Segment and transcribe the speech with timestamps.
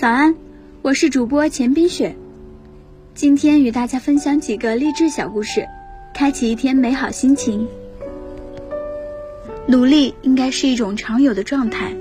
[0.00, 0.34] 早安，
[0.80, 2.16] 我是主播钱冰雪。
[3.14, 5.68] 今天与大家分享几个励志小故事，
[6.14, 7.68] 开启一天美好心情。
[9.66, 11.94] 努力应该是一种常有的状态。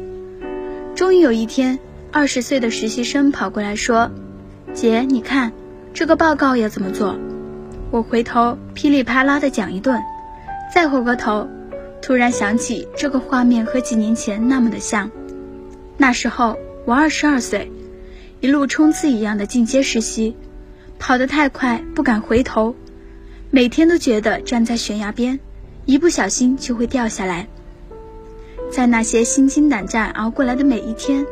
[0.96, 1.78] 终于有一天，
[2.10, 4.10] 二十岁的实习生跑过来说
[4.74, 5.52] ：“姐，你看，
[5.94, 7.18] 这个报告要怎么做？”
[7.92, 10.02] 我回头噼里啪啦的讲一顿，
[10.74, 11.50] 再回过头，
[12.02, 15.12] 突然想起这个画面和几年前那么的像。
[15.98, 17.70] 那时候我二十二岁。
[18.42, 20.34] 一路冲刺一样的进阶实习，
[20.98, 22.74] 跑得太快不敢回头，
[23.52, 25.40] 每天都觉得站在悬崖边，
[25.86, 27.48] 一不小心就会掉下来。
[28.72, 31.26] 在那些心惊胆战熬过来的每一天，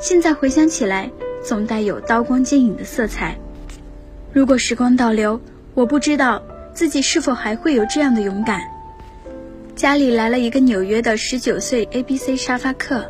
[0.00, 1.08] 现在回想起来，
[1.44, 3.38] 总带有刀光剑影的色彩。
[4.32, 5.40] 如果时光倒流，
[5.74, 6.42] 我不知道
[6.74, 8.60] 自己是否还会有这样的勇敢。
[9.76, 13.08] 家里来了一个纽约的十九岁 A B C 沙发客，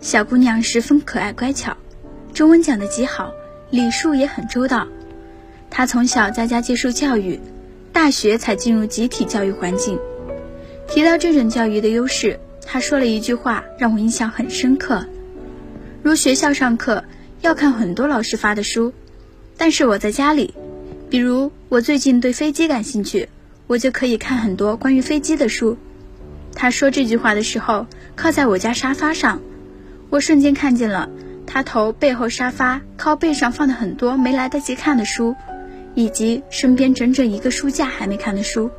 [0.00, 1.76] 小姑娘十分可爱乖巧。
[2.38, 3.34] 中文讲得极好，
[3.68, 4.86] 礼数也很周到。
[5.70, 7.40] 他从小在家接受教育，
[7.92, 9.98] 大学才进入集体教育环境。
[10.86, 15.04] 提到这种教育的优势，他说了一句话让我印象很深刻：
[16.00, 17.02] 如学校上课
[17.40, 18.92] 要看很多老师发的书，
[19.56, 20.54] 但是我在家里，
[21.10, 23.28] 比如我最近对飞机感兴趣，
[23.66, 25.76] 我就可以看很多关于飞机的书。
[26.54, 29.40] 他说这句话的时候，靠在我家沙发上，
[30.08, 31.10] 我瞬间看见了。
[31.50, 35.34] 他头背后沙发靠背上放的很多没来得及看的书，
[35.94, 38.70] 以及身边整整一个书架还没看的书。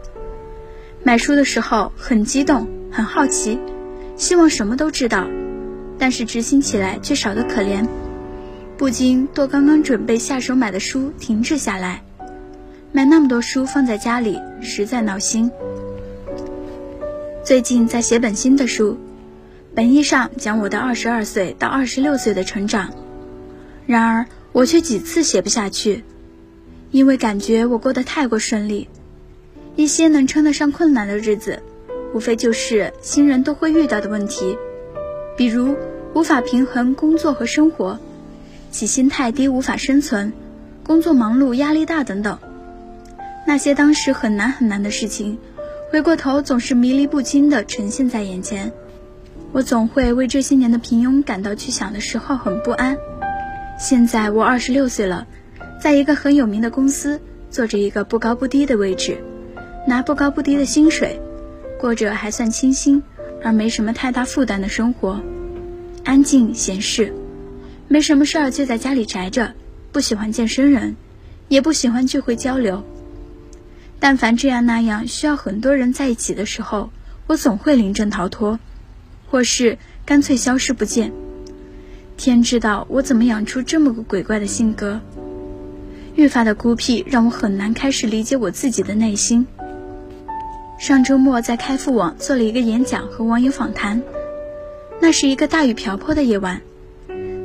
[1.04, 3.60] 买书的时候很激动，很好奇，
[4.16, 5.27] 希望什么都知道，
[5.98, 7.88] 但是执行起来却少得可怜，
[8.77, 12.04] 不禁剁刚刚准备下手买的书停滞下来。
[12.92, 15.49] 买那么多书放在家里，实在闹心。
[17.44, 18.95] 最近在写本新的书。
[19.76, 22.92] 本意上讲我的二十二岁到二十六岁的成长，
[23.86, 26.04] 然而我却几次写不下去，
[26.92, 28.88] 因为感觉我过得太过顺利。
[29.76, 31.62] 一些能称得上困难的日子，
[32.14, 34.58] 无非就是新人都会遇到的问题，
[35.38, 35.76] 比如
[36.14, 38.00] 无法平衡工作和生活，
[38.72, 40.34] 起薪太低无法生存，
[40.84, 42.40] 工作忙碌压力大等等。
[43.48, 45.38] 那些当时很难很难的事情，
[45.92, 48.74] 回过头总是迷离不清地呈现在眼前。
[49.52, 52.98] 我总会为这些年的平庸感到去想的时候很不安。
[53.80, 55.26] 现在我二十六岁了，
[55.82, 59.17] 在一个很有名的公司做着一个不高不低的位置，
[59.88, 61.20] 拿不高不低的薪水，
[61.80, 63.02] 过着还算清新
[63.43, 65.20] 而没什么太大负担的生活，
[66.04, 67.11] 安静闲适，
[67.88, 69.54] 没什么事儿就在家里宅着，
[69.92, 70.95] 不喜欢见生人，
[71.48, 72.83] 也不喜欢聚会交流。
[73.99, 76.92] 但凡这样那样需要很多人在一起的时候，
[77.26, 78.59] 我总会临阵逃脱。
[79.30, 81.12] 或是干脆消失不见。
[82.17, 85.00] 天知道我怎么养出这么个鬼怪的性格。
[86.16, 89.48] 愈发的孤僻让我很难开始理解我自己的内心。
[90.78, 94.02] 上周末在开复网做了一个演讲和网友访谈，
[95.00, 96.62] 那是一个大雨瓢泼的夜晚，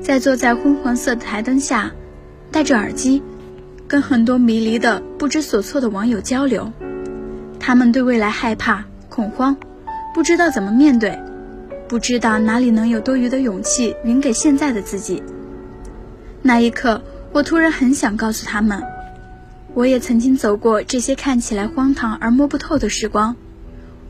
[0.01, 1.93] 在坐在昏黄色的台灯下，
[2.51, 3.23] 戴着耳机，
[3.87, 6.73] 跟很多迷离的不知所措的网友交流。
[7.61, 9.57] 他们对未来害怕、恐慌，
[10.15, 11.19] 不知道怎么面对。
[11.87, 15.23] 不知道哪里能有多余的勇气匀给现在的自己。
[16.43, 17.03] 那一刻，
[17.33, 18.83] 我突然很想告诉他们，
[19.75, 23.37] 我也曾经走过这些看起来荒唐而摸不透的时光。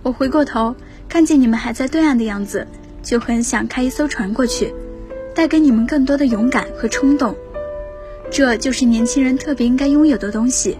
[0.02, 0.74] 我回过头
[1.08, 2.66] 看见你们还在对岸的样子，
[3.02, 4.74] 就很想开一艘船过去，
[5.34, 7.34] 带给你们更多的勇敢和冲动。
[8.30, 10.78] 这就是年轻人特别应该拥有的东西，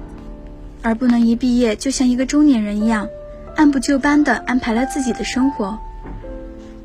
[0.83, 3.09] 而不能一毕业就像一个中年人一样，
[3.57, 5.79] 按部就班地安排了自己的生活。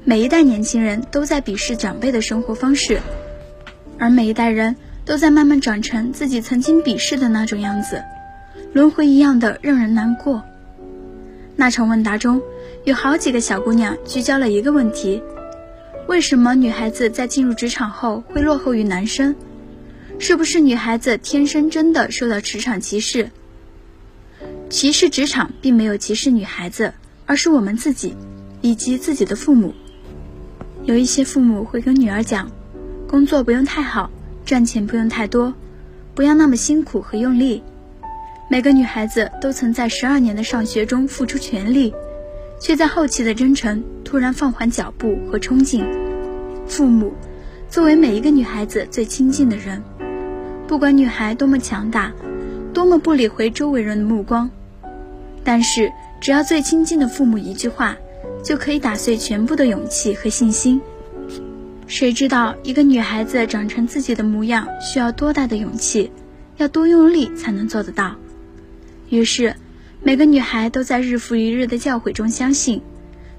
[0.09, 2.99] 每一代年轻人都在鄙视长辈的生活方式，
[3.99, 4.75] 而每一代人
[5.05, 8.03] 都在慢慢长成自己曾经鄙视的那种样子，
[8.73, 10.41] 轮回一样的让人难过。
[11.55, 12.41] 那场问答中，
[12.85, 15.21] 有好几个小姑娘聚焦了一个问题：
[16.07, 19.35] 为什么女孩子在进入职场后会落后于男生？
[20.17, 23.29] 是不是女孩子天生真的受到职场歧视？
[24.71, 26.95] 歧视职场并没有歧视女孩子，
[27.27, 28.15] 而是我们自己
[28.61, 29.71] 以及自己的父母。
[30.89, 32.49] 有一些父母会跟女儿讲，
[33.07, 34.09] 工作不用太好，
[34.43, 35.53] 赚钱不用太多，
[36.15, 37.61] 不要那么辛苦和用力。
[38.49, 41.93] 每个女孩子都曾在十二年的上学中付出全力，
[42.59, 45.85] 却在后期的征程突然放缓脚步和冲劲。
[46.65, 47.13] 父母，
[47.69, 49.83] 作为每一个女孩子最亲近的人，
[50.67, 52.11] 不管女孩多么强大，
[52.73, 54.49] 多么不理会周围人的目光，
[55.43, 57.95] 但是只要最亲近的父母一句话，
[58.43, 60.81] 就可以打碎全部的勇气和信心。
[61.87, 66.11] 谁知道一个女孩子长成自己的模样需要多大的勇气，
[66.57, 68.15] 要多用力才能做得到？
[69.09, 69.55] 于是，
[70.03, 72.81] 每个女孩都在日复一日的教诲中相信，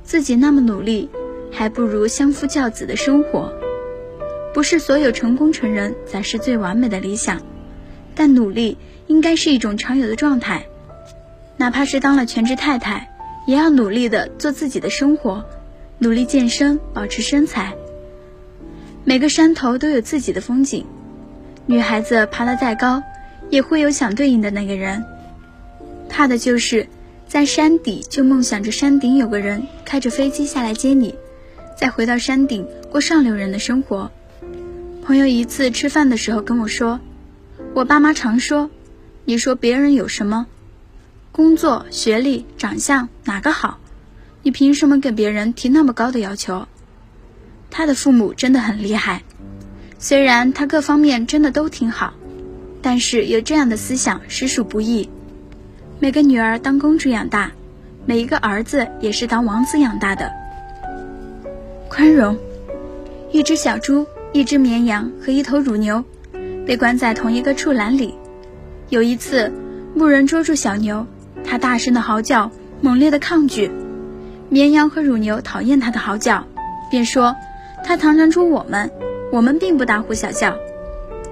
[0.03, 1.09] 自己那么努力，
[1.53, 3.53] 还不如相夫教子的生活。
[4.53, 7.41] 不是所有成功成人才是最完美的理想，
[8.17, 8.77] 但努力
[9.07, 10.67] 应该是一种常有的状态。
[11.57, 13.13] 哪怕是当了全职太太，
[13.51, 15.45] 也要努力的做自己的生活，
[15.99, 17.75] 努力健身，保持身材。
[19.03, 20.87] 每个山头都有自己的风景，
[21.67, 23.03] 女孩子爬得再高，
[23.51, 25.05] 也会有想对应的那个人。
[26.09, 26.87] 怕的就是，
[27.27, 31.17] 在山底就梦想着山顶有个人开着飞机下来接你，
[31.77, 34.13] 再回到山顶过上流人的生活。
[35.03, 37.01] 朋友一次吃饭的时候跟我说，
[37.75, 38.71] 我爸妈常说，
[39.25, 40.47] 你说别人有什么，
[41.41, 43.79] 工作、学历、长相哪个好，
[44.43, 46.69] 你凭什么给别人提那么高的要求？
[47.71, 49.23] 他的父母真的很厉害，
[49.99, 52.13] 虽然他各方面真的都挺好，
[52.83, 55.09] 但是有这样的思想实属不易。
[55.99, 57.53] 每个女儿当公主养大，
[58.05, 60.31] 每一个儿子也是当王子养大的。
[61.89, 62.37] 宽容，
[63.33, 66.05] 一只小猪、一只绵羊和一头乳牛，
[66.67, 68.15] 被关在同一个畜栏里。
[68.91, 69.51] 有一次，
[69.95, 71.07] 牧人捉住小牛，
[71.51, 73.73] 他大声的嚎叫，猛烈的抗拒。
[74.51, 76.47] 绵羊和乳牛讨厌他的嚎叫，
[76.93, 77.35] 便说
[77.83, 78.89] ：“他常常捉我们，
[79.33, 80.57] 我们并不大呼小叫。”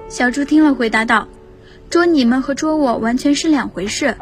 [0.09, 1.29] 小猪听了，回答道
[1.89, 4.17] ：“捉你们和捉我完全是两回事。”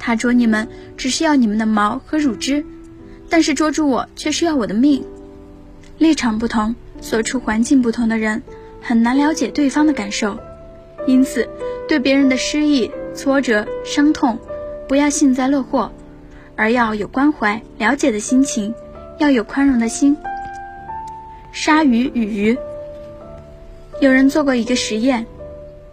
[0.00, 2.64] 他捉你们只是要你们的毛和乳汁，
[3.30, 5.04] 但是捉住我却是要我的命。
[5.98, 8.42] 立场不同，所处环境不同的人，
[8.82, 10.36] 很难了解对方的感受。
[11.06, 11.48] 因此，
[11.86, 14.36] 对别人的失意、挫折、伤痛，
[14.88, 15.92] 不要幸灾乐祸，
[16.56, 18.74] 而要有关怀、了解的心情，
[19.18, 20.16] 要有宽容的心。
[21.52, 22.58] 鲨鱼与鱼，
[24.00, 25.26] 有人做过一个实验，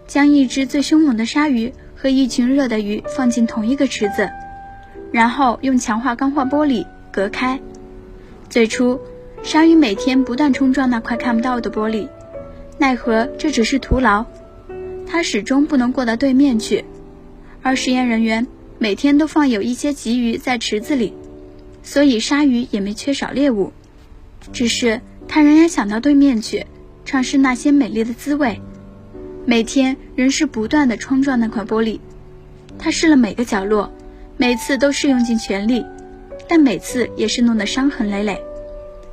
[0.08, 1.74] 将一只最凶猛的鲨鱼。
[1.98, 4.30] 和一群热的鱼放进同一个池子，
[5.12, 7.60] 然后用强化钢化玻璃隔开。
[8.48, 9.00] 最初，
[9.42, 12.08] 鲨鱼每天不断冲撞那块看不到的玻璃，
[12.78, 14.26] 奈何这只是徒劳，
[15.08, 16.86] 它始终不能过到对面去。
[17.64, 18.46] 而实验人员
[18.78, 21.14] 每天都放有一些鲫鱼在池子里，
[21.82, 23.72] 所以鲨鱼也没缺少猎物，
[24.52, 26.66] 只是它仍然想到对面去，
[27.06, 28.62] 尝试那些美丽的滋味。
[29.46, 32.00] 每天仍是不断的冲撞那块玻璃，
[32.78, 33.94] 他试了每个角落，
[34.38, 35.86] 每次都是用尽全力，
[36.50, 38.42] 但每次也是弄得伤痕累累，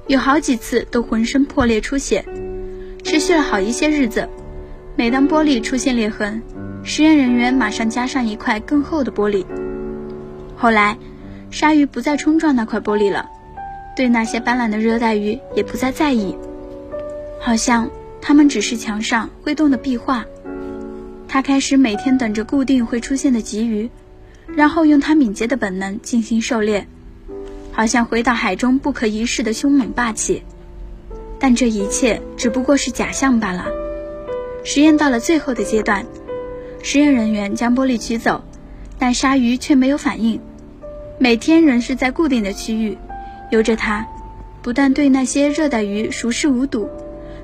[0.06, 2.25] 有好几次都浑身破裂出血，
[3.05, 4.29] 持续了好一些日子。
[4.97, 6.43] 每当玻璃出现裂痕，
[6.84, 9.44] 实验人员马上加上一块更厚的玻璃。
[10.56, 10.99] 后来，
[11.50, 13.29] 鲨鱼不再冲撞那块玻璃了，
[13.96, 16.37] 对那些斑斓的热带鱼也不再在意，
[17.40, 17.90] 好像。
[18.25, 20.25] 它们只是墙上会动的壁画。
[21.26, 23.90] 他开始每天等着固定会出现的鲫鱼，
[24.54, 26.87] 然后用他敏捷的本能进行狩猎，
[27.73, 30.45] 好像回到海中不可一世的凶猛霸气。
[31.40, 33.66] 但这一切只不过是假象罢了。
[34.62, 36.07] 实验到了最后的阶段，
[36.83, 38.45] 实验人员将玻璃取走，
[38.99, 40.41] 但鲨鱼却没有反应，
[41.19, 42.99] 每天仍是在固定的区域，
[43.51, 44.07] 由着它，
[44.62, 46.89] 不但对那些热带鱼熟视无睹。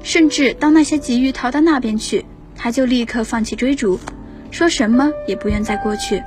[0.03, 3.99] 甚至当那些鲫鱼逃到那边去，他就立刻放弃追逐，
[4.51, 6.23] 说什么也不愿再过去。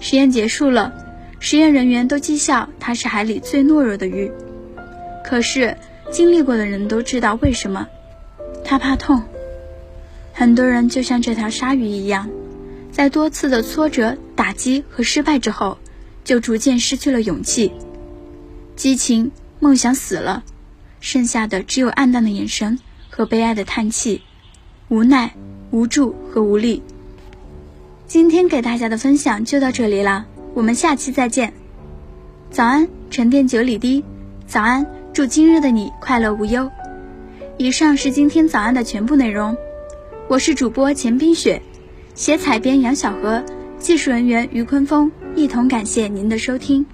[0.00, 0.92] 实验结束了，
[1.38, 4.32] 实验人员都讥笑他是海里最懦弱的鱼。
[5.24, 5.76] 可是
[6.10, 7.86] 经历过的人都知道为什么，
[8.64, 9.22] 他怕痛。
[10.32, 12.28] 很多人就像这条鲨鱼一样，
[12.90, 15.78] 在多次的挫折、打击和失败之后，
[16.24, 17.72] 就逐渐失去了勇气，
[18.74, 20.42] 激情、梦想死了。
[21.00, 22.78] 剩下的只有暗淡的眼神
[23.10, 24.22] 和悲哀的叹气，
[24.88, 25.34] 无奈、
[25.70, 26.82] 无助和无力。
[28.06, 31.52] 今天给大家的分享就到这里了，我们下期再见。
[32.50, 34.04] 早安，沉淀九里堤。
[34.46, 36.70] 早安，祝今日的你快乐无忧。
[37.58, 39.56] 以上是今天早安的全部内容。
[40.32, 41.60] 我是主播钱冰雪，
[42.14, 43.44] 写采编杨小河，
[43.78, 46.86] 技术人员于坤峰，一同感谢您的收听。